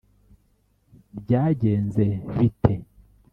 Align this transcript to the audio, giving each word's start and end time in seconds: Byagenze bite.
Byagenze 1.21 2.05
bite. 2.37 2.73